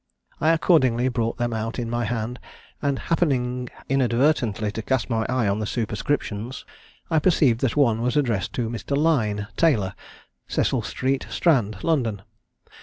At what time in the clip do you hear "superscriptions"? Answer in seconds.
5.67-6.65